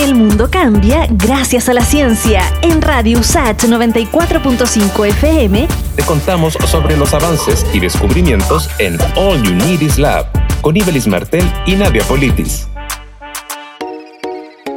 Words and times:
El 0.00 0.14
mundo 0.14 0.48
cambia 0.50 1.06
gracias 1.10 1.68
a 1.68 1.74
la 1.74 1.84
ciencia. 1.84 2.40
En 2.62 2.80
Radio 2.80 3.18
USAT 3.18 3.64
94.5 3.64 5.06
FM 5.08 5.68
te 5.94 6.02
contamos 6.04 6.54
sobre 6.70 6.96
los 6.96 7.12
avances 7.12 7.66
y 7.74 7.80
descubrimientos 7.80 8.70
en 8.78 8.96
All 9.14 9.42
You 9.42 9.52
Need 9.52 9.82
Is 9.82 9.98
Lab 9.98 10.26
con 10.62 10.74
Ibelis 10.74 11.06
Martel 11.06 11.44
y 11.66 11.74
Nadia 11.74 12.02
Politis. 12.04 12.66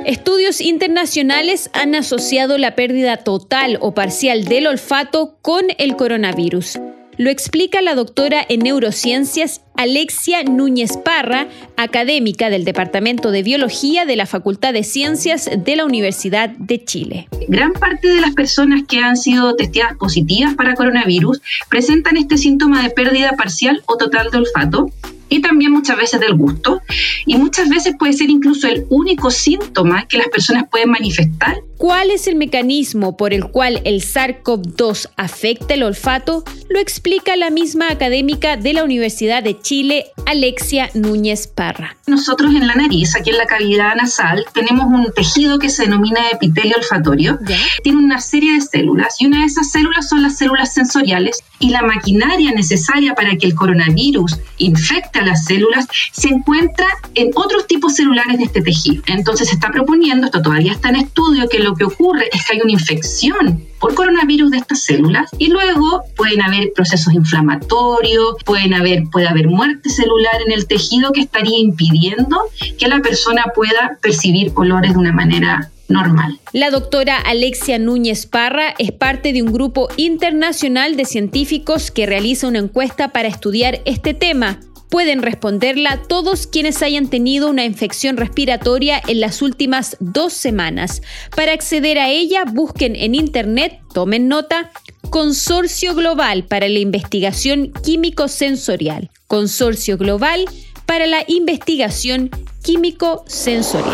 Estudios 0.06 0.60
internacionales 0.60 1.70
han 1.72 1.96
asociado 1.96 2.58
la 2.58 2.76
pérdida 2.76 3.16
total 3.16 3.78
o 3.80 3.94
parcial 3.94 4.44
del 4.44 4.68
olfato 4.68 5.38
con 5.42 5.64
el 5.78 5.96
coronavirus. 5.96 6.80
Lo 7.18 7.30
explica 7.30 7.82
la 7.82 7.96
doctora 7.96 8.44
en 8.48 8.62
neurociencias 8.62 9.62
Alexia 9.76 10.44
Núñez 10.44 10.98
Parra, 10.98 11.48
académica 11.78 12.50
del 12.50 12.66
Departamento 12.66 13.32
de 13.32 13.44
Biología 13.44 14.06
de 14.06 14.16
la 14.16 14.26
Facultad 14.26 14.74
de 14.74 14.84
Ciencias 14.84 15.50
de 15.56 15.76
la 15.76 15.86
Universidad 15.86 16.50
de 16.50 16.84
Chile. 16.84 17.28
Gran 17.48 17.74
parte 17.74 18.08
de 18.08 18.22
las 18.22 18.34
personas 18.34 18.84
que 18.88 19.00
han 19.00 19.18
sido 19.18 19.56
testeadas 19.56 19.98
positivas 19.98 20.56
para 20.56 20.76
coronavirus 20.76 21.42
presentan 21.70 22.18
este 22.18 22.38
síntoma 22.38 22.84
de 22.84 22.90
pérdida 22.90 23.34
parcial 23.38 23.82
o 23.86 23.98
total 23.98 24.30
de 24.32 24.38
olfato 24.38 24.90
y 25.34 25.42
también 25.42 25.72
muchas 25.72 25.98
veces 25.98 26.20
del 26.20 26.36
gusto. 26.36 26.82
Y 27.26 27.38
muchas 27.38 27.68
veces 27.68 27.96
puede 27.98 28.14
ser 28.14 28.30
incluso 28.30 28.68
el 28.68 28.86
único 28.90 29.32
síntoma 29.32 30.08
que 30.08 30.18
las 30.18 30.28
personas 30.28 30.66
pueden 30.70 30.92
manifestar. 30.92 31.58
¿Cuál 31.78 32.12
es 32.12 32.28
el 32.28 32.36
mecanismo 32.36 33.18
por 33.18 33.34
el 33.34 33.48
cual 33.48 33.82
el 33.84 34.02
SARS-CoV-2 34.02 35.10
afecta 35.18 35.74
el 35.74 35.84
olfato? 35.84 36.44
Lo 36.70 36.80
explica 36.80 37.36
la 37.36 37.50
misma 37.50 37.90
académica 37.90 38.56
de 38.56 38.74
la 38.74 38.84
Universidad 38.84 39.44
de 39.44 39.60
Chile, 39.60 40.06
Alexia 40.26 40.90
Núñez 40.94 41.48
Parra. 41.48 41.98
Nosotros 42.08 42.54
en 42.56 42.68
la 42.68 42.76
nariz, 42.76 43.16
aquí 43.16 43.32
en 43.32 43.38
la 43.38 43.48
cavidad 43.48 43.96
nasal, 43.96 44.46
tenemos 44.54 44.86
un 44.86 45.12
tejido 45.14 45.60
que 45.60 45.70
se 45.70 45.84
denomina 45.84 46.30
epitelio 46.32 46.78
olfatorio. 46.78 47.40
Tiene 47.84 47.98
una 47.98 48.22
serie 48.22 48.54
de 48.54 48.62
células 48.62 49.16
y 49.20 49.26
una 49.26 49.40
de 49.40 49.48
esas 49.48 49.72
células 49.72 50.08
son 50.08 50.22
las 50.22 50.38
células 50.38 50.74
sensoriales 50.74 51.44
y 51.60 51.72
la 51.72 51.82
maquinaria 51.82 52.52
necesaria 52.52 53.16
para 53.16 53.36
que 53.36 53.48
el 53.48 53.56
coronavirus 53.56 54.38
infecte 54.58 55.23
las 55.24 55.46
células 55.46 55.88
se 56.12 56.30
encuentra 56.30 56.88
en 57.16 57.32
otros 57.36 57.68
tipos 57.68 57.96
celulares 57.96 58.38
de 58.38 58.46
este 58.46 58.62
tejido. 58.62 59.04
Entonces 59.08 59.50
se 59.50 59.56
está 59.56 59.72
proponiendo, 59.72 60.26
esto 60.26 60.42
todavía 60.42 60.72
está 60.72 60.90
en 60.90 60.98
estudio, 60.98 61.48
que 61.50 61.60
lo 61.60 61.76
que 61.76 61.86
ocurre 61.86 62.30
es 62.32 62.46
que 62.46 62.54
hay 62.54 62.62
una 62.62 62.74
infección 62.74 63.64
por 63.80 63.96
coronavirus 63.96 64.52
de 64.52 64.58
estas 64.58 64.82
células 64.82 65.30
y 65.38 65.48
luego 65.48 66.04
pueden 66.16 66.42
haber 66.42 66.72
procesos 66.74 67.14
inflamatorios, 67.14 68.36
pueden 68.46 68.74
haber, 68.74 69.04
puede 69.12 69.28
haber 69.28 69.48
muerte 69.48 69.90
celular 69.90 70.36
en 70.46 70.54
el 70.54 70.68
tejido 70.68 71.12
que 71.12 71.22
estaría 71.22 71.60
impidiendo 71.60 72.44
que 72.78 72.88
la 72.88 73.02
persona 73.02 73.44
pueda 73.54 73.98
percibir 74.02 74.54
olores 74.56 74.94
de 74.94 75.00
una 75.00 75.12
manera 75.12 75.70
normal. 75.90 76.40
La 76.54 76.72
doctora 76.72 77.18
Alexia 77.18 77.78
Núñez 77.78 78.26
Parra 78.26 78.74
es 78.78 78.92
parte 78.92 79.34
de 79.34 79.42
un 79.42 79.52
grupo 79.52 79.90
internacional 79.98 80.96
de 80.96 81.06
científicos 81.06 81.92
que 81.92 82.06
realiza 82.06 82.48
una 82.48 82.60
encuesta 82.60 83.10
para 83.10 83.28
estudiar 83.28 83.82
este 83.86 84.14
tema. 84.14 84.60
Pueden 84.94 85.24
responderla 85.24 86.04
todos 86.08 86.46
quienes 86.46 86.84
hayan 86.84 87.10
tenido 87.10 87.50
una 87.50 87.66
infección 87.66 88.16
respiratoria 88.16 89.02
en 89.08 89.22
las 89.22 89.42
últimas 89.42 89.98
dos 90.00 90.34
semanas. 90.34 91.02
Para 91.36 91.52
acceder 91.52 91.98
a 91.98 92.12
ella, 92.12 92.44
busquen 92.46 92.96
en 92.96 93.16
Internet, 93.16 93.80
tomen 93.92 94.28
nota, 94.28 94.70
Consorcio 95.10 95.96
Global 95.96 96.44
para 96.44 96.70
la 96.70 96.78
Investigación 96.78 97.74
Químico-Sensorial. 97.84 99.10
Consorcio 99.26 99.98
Global 99.98 100.46
para 100.86 101.08
la 101.08 101.24
Investigación 101.28 102.30
Químico-Sensorial. 102.64 103.94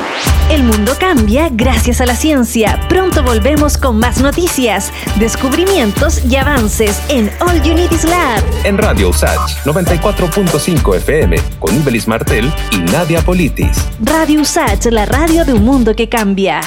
El 0.49 0.63
mundo 0.63 0.93
cambia 0.99 1.49
gracias 1.51 2.01
a 2.01 2.05
la 2.05 2.15
ciencia. 2.15 2.79
Pronto 2.87 3.23
volvemos 3.23 3.77
con 3.77 3.97
más 3.99 4.21
noticias, 4.21 4.91
descubrimientos 5.19 6.23
y 6.25 6.35
avances 6.35 7.01
en 7.09 7.31
All 7.39 7.61
Unities 7.61 8.03
Lab. 8.03 8.43
En 8.63 8.77
Radio 8.77 9.09
USACH 9.09 9.65
94.5 9.65 10.95
FM 10.97 11.37
con 11.59 11.75
Ibelis 11.75 12.07
Martel 12.07 12.51
y 12.71 12.77
Nadia 12.91 13.21
Politis. 13.21 13.77
Radio 14.01 14.41
USACH, 14.41 14.85
la 14.87 15.05
radio 15.05 15.45
de 15.45 15.53
un 15.53 15.63
mundo 15.63 15.95
que 15.95 16.09
cambia. 16.09 16.61